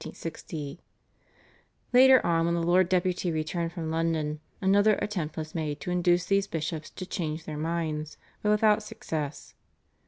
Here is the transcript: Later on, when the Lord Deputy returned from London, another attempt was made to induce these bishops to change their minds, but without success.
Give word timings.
Later 1.93 2.25
on, 2.25 2.45
when 2.47 2.55
the 2.55 2.63
Lord 2.63 2.89
Deputy 2.89 3.31
returned 3.31 3.71
from 3.71 3.91
London, 3.91 4.39
another 4.59 4.95
attempt 4.95 5.37
was 5.37 5.53
made 5.53 5.79
to 5.81 5.91
induce 5.91 6.25
these 6.25 6.47
bishops 6.47 6.89
to 6.89 7.05
change 7.05 7.43
their 7.45 7.55
minds, 7.55 8.17
but 8.41 8.49
without 8.49 8.81
success. 8.81 9.53